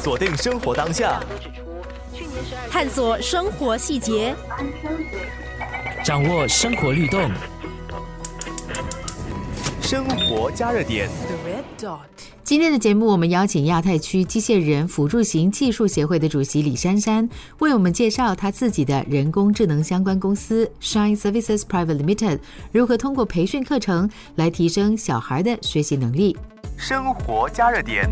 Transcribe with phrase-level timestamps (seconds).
[0.00, 1.20] 锁定生活当下，
[2.70, 4.34] 探索生活细节，
[6.04, 7.28] 掌握生活律动。
[9.82, 11.08] 生活加热点。
[12.44, 17.28] 今天的节目，我们邀请亚太区机械人辅助型技术协会的主席李珊珊，
[17.58, 22.38] 为我们介绍她自己的人工智能相关公司 Shine Services Private Limited
[22.70, 26.36] 如何通过培训课程来提升小孩的学习能力。
[26.76, 28.08] 生活加热点。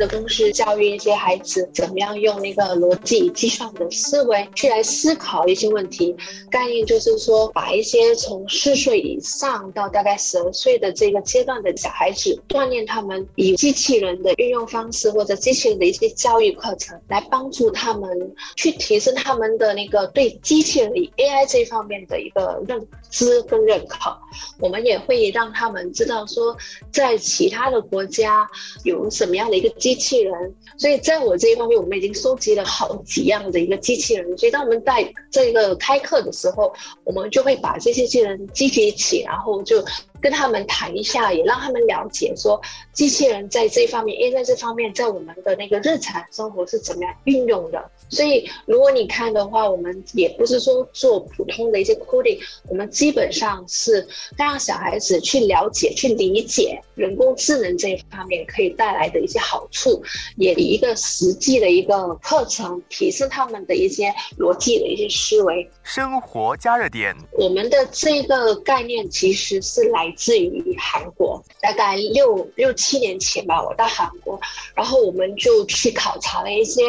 [0.00, 6.16] 的公司教育一些孩子怎么样用那个逻辑计算的思维去来思考一些问题。
[6.50, 24.16] 概念就是说，把一些从四岁以上到大概十二岁的这个阶段的小孩子，锻炼他们以机器人的运用方式或者机器人的一些教育课程，来帮助他们去提升他们的那个对机器人 AI 这方面的一个认知跟认可。
[24.58, 26.56] 我们也会让他们知道说，
[26.90, 28.48] 在其他的国家
[28.84, 29.68] 有什么样的一个。
[29.90, 34.38] 机器人，所以在我这一方面，我们已经收集了好几样的一个机器人。
[34.38, 39.84] 所以当我们在这个开课的时候，我们就会把这些机器人集结起，然后就。
[40.20, 42.60] 跟他们谈一下，也让他们了解说，
[42.92, 47.90] 机器人在这方面，因为在这方面，在我们的那个日常生活是怎么样运用的。
[48.10, 60.02] 所以，如果你看的话，我们也不是说做普通的一些 coding，我们基本上是让小孩子去了解、去理解人工智能这一方面可以带来的一些好处，
[60.36, 65.70] 也以一个实际的一个课程提升他们的一些逻辑的一些思维。
[65.82, 70.09] 生活加热点，我们的这个概念其实是来。
[70.16, 74.40] 至于韩国，大概六六七年前吧，我到韩国，
[74.74, 76.82] 然后我们就去考察了一些，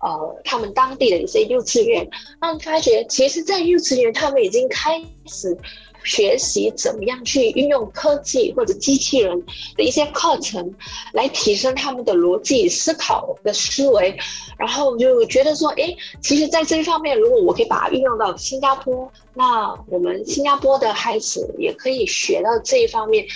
[0.00, 2.08] 呃，他们当地的一些幼稚园，
[2.40, 5.56] 然后发觉，其实，在幼稚园，他们已经开始。
[6.06, 9.44] 学习怎么样去运用科技或者机器人
[9.76, 10.74] 的一些课程，
[11.12, 14.16] 来提升他们的逻辑思考的思维，
[14.56, 23.26] 然后就觉得说，哎，其实，在这一方面，如果我可以把它运用到新加坡，那我们新加坡的孩子也可以学到这一方面。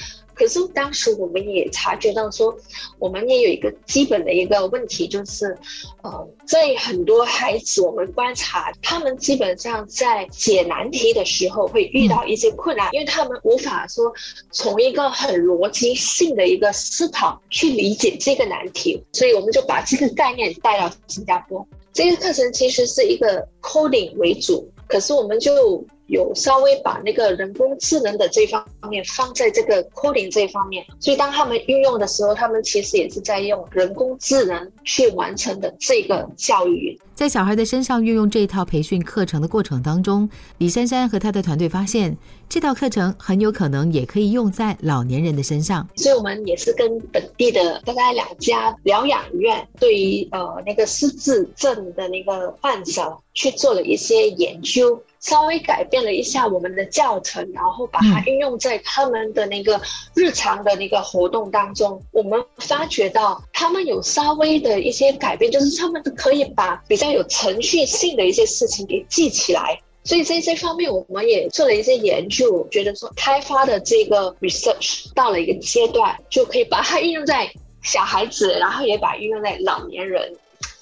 [0.40, 2.56] 可是当时我们也察觉到说，
[2.98, 5.54] 我们也有一个基本的一个问题，就是，
[6.02, 14.10] 呃，在很多孩子，我们观察他们基本上在解难题的时候会遇到一些困难，因为他们无法说
[14.50, 21.68] 从一个很逻辑性的一个思考去理解这个难题，所以我们就把这个概念带到新加坡。
[21.92, 25.84] 这个课程其实是一个 coding 为主，可是我们就。
[26.10, 36.98] 有稍微把那个人工智能的这方面放在这个 coding 这方面，所以当他们运用的时候，他们其实也是在用人工智能去完成的这个教育。
[37.14, 40.28] 在小孩的身上运用这一套培训课程的过程当中，
[40.58, 42.16] 李珊珊和他的团队发现，
[42.50, 45.88] 这套课程很有可能也可以用在老年人的身上。
[45.94, 55.00] 所以我们也是跟本地的大概两家疗养院，对于呃那个失智症的那个患者去做了一些研究。
[55.20, 59.78] 稍微改变了一下我们的教程，然后把它运用在他们的那个
[60.14, 62.02] 日常的那个活动当中。
[62.10, 69.78] 我们发觉到他们有稍微的一些改变，就是他们可以把比较有程序性的一些事情给记起来。
[70.02, 77.50] 所以在这方面，我们也做了一些研究，觉得说开发的这个 research 到了一个阶段，就可以把它运用在
[77.82, 80.32] 小孩子，然后也把运用在老年人。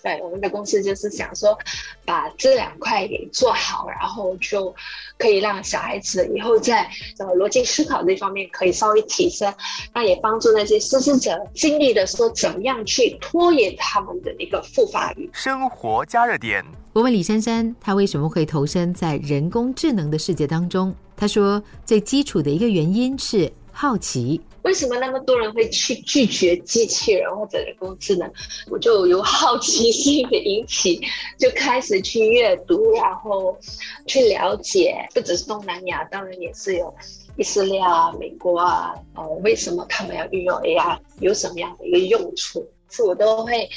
[0.00, 1.58] 对，我们的公司就是想说，
[2.04, 4.72] 把这两块给做好，然后就
[5.18, 9.52] 可以让小孩子以后在呃逻辑思考这方面可以稍微提升，
[9.92, 15.28] 那也帮助那些失智者经历的说怎么样去拖延他们的一个复发率。
[15.32, 16.64] 生活加热点，
[16.98, 20.92] 我问李珊珊，她为什么会投身在人工智能的世界当中？
[21.16, 24.40] 她说，最基础的一个原因是好奇。
[24.62, 28.28] 为什么那么多人会去拒绝机器人或者人工智能？
[28.68, 31.00] 我就有好奇心的引起，
[31.38, 33.56] 就开始去阅读，然后
[34.08, 34.96] 去了解。
[35.14, 36.92] 不只是东南亚，当然也是有
[37.36, 40.98] 以色列啊、美国啊，哦，为什么他们要运用 AI？
[41.20, 42.68] 有什么样的一个用处？
[42.90, 43.68] 是我都会。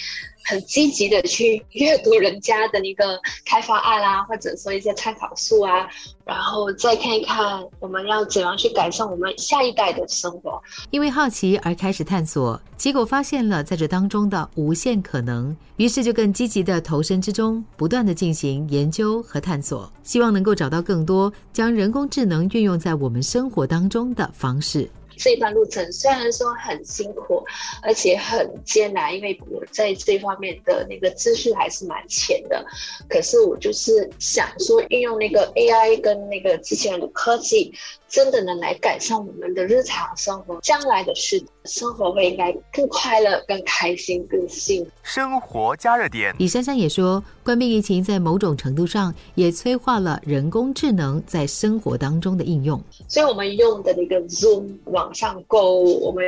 [0.44, 5.88] 很积极的去 阅读人家的那个开发案啊，或者说一些参考书啊，
[6.26, 10.60] 然后再看一看我们要怎样去改善我们下一代的生活。
[10.90, 24.90] 因为好奇而开始探索，结果发现了在这当中的无限可能，于是就更积极的投身之中，不断的进行研究和探索，希望能够找到更多将人工智能运用在我们生活当中的方式。
[25.22, 27.46] 这一段路程虽然说很辛苦，
[27.84, 32.66] 而且很艰难，因为我在这方面的那个知识还是蛮浅的。
[33.08, 37.72] 可是我就是想说，运用那个 AI 跟那个机器人的科技，
[38.10, 40.60] 真的能来改善我们的日常生活。
[40.62, 44.92] 将来的事生活会应该更快乐、更开心、更幸福。
[45.04, 46.34] 生活加热点。
[46.40, 52.82] 李珊珊也说，冠病疫情在某种程度上也催化了人工智能在生活当中的应用。
[53.08, 56.24] 所以我们用的那个 Zoom 网上购物，我们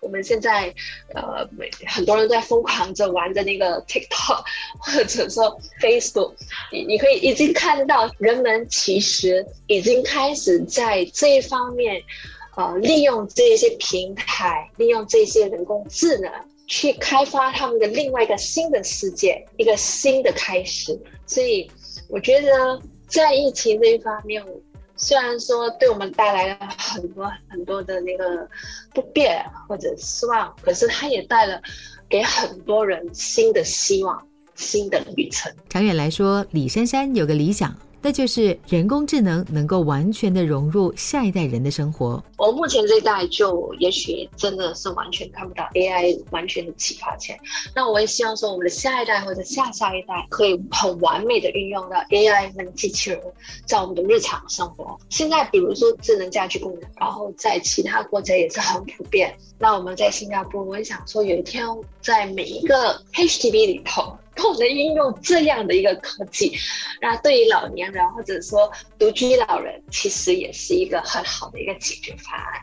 [0.00, 0.74] 我们现在
[1.14, 1.48] 呃，
[1.86, 4.42] 很多人在疯狂着玩的那个 TikTok
[4.80, 6.32] 或者说 Facebook，
[6.72, 12.02] 你你可以已经看到人们其实已经开始在这一方面。
[12.56, 16.30] 呃，利用这些平台，利用这些人工智能
[16.66, 20.96] 去开发他们的另外一个新的世界，一个新的开始。
[21.26, 21.68] 所以，
[22.08, 24.42] 我觉得在疫情这一方面，
[24.96, 28.48] 虽然说对我们带来了很多很多的那个
[28.94, 31.60] 不便或者失望，可是它也带了
[32.08, 34.24] 给很多人新的希望、
[34.54, 35.52] 新的旅程。
[35.68, 37.74] 长远来说，李珊珊有个理想。
[38.04, 42.22] 那就是人工智能能够完全的融入下一代人的生活。
[42.36, 47.34] 我目前这一代就也许真的是完全看不到 AI 完全的启发前，
[47.74, 53.18] 那我也希望说我们的下一代或者下下一代可以很完美的运用到 AI 那个机器人
[53.64, 54.94] 在我们的日常生活。
[55.08, 59.34] 现在比如说智能家居功能，然后在其他国家也是很普遍。
[59.58, 61.66] 那我们在新加坡，我也想说有一天
[62.02, 64.14] 在每一个 HDB 里头。
[64.44, 66.54] 都能运用这样的一个科技，
[67.00, 72.60] 那对于老年人或者说独居老人，其实也是一个很好的一个解决方案。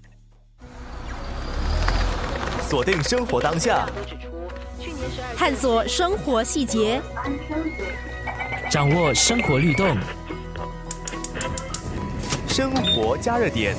[2.61, 3.89] 锁定生活当下，
[5.35, 7.01] 探索生活细节，
[8.69, 9.97] 掌握生活律动，
[12.47, 13.75] 生活加热点。